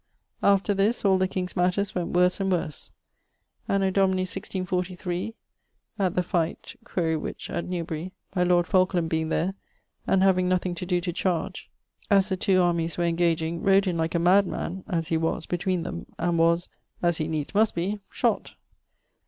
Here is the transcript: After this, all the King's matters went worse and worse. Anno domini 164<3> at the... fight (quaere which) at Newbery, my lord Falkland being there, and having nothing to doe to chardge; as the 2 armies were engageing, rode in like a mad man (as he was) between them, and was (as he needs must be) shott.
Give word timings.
After 0.41 0.73
this, 0.73 1.05
all 1.05 1.19
the 1.19 1.27
King's 1.27 1.55
matters 1.55 1.93
went 1.93 2.09
worse 2.15 2.39
and 2.39 2.51
worse. 2.51 2.89
Anno 3.67 3.91
domini 3.91 4.23
164<3> 4.25 5.35
at 5.99 6.15
the... 6.15 6.23
fight 6.23 6.73
(quaere 6.83 7.19
which) 7.19 7.51
at 7.51 7.65
Newbery, 7.67 8.11
my 8.35 8.41
lord 8.41 8.65
Falkland 8.65 9.09
being 9.11 9.29
there, 9.29 9.53
and 10.07 10.23
having 10.23 10.49
nothing 10.49 10.73
to 10.73 10.87
doe 10.87 11.01
to 11.01 11.13
chardge; 11.13 11.67
as 12.09 12.29
the 12.29 12.35
2 12.37 12.59
armies 12.59 12.97
were 12.97 13.03
engageing, 13.03 13.61
rode 13.61 13.85
in 13.85 13.95
like 13.97 14.15
a 14.15 14.17
mad 14.17 14.47
man 14.47 14.83
(as 14.87 15.09
he 15.09 15.17
was) 15.17 15.45
between 15.45 15.83
them, 15.83 16.07
and 16.17 16.39
was 16.39 16.67
(as 17.03 17.17
he 17.17 17.27
needs 17.27 17.53
must 17.53 17.75
be) 17.75 17.99
shott. 18.09 18.55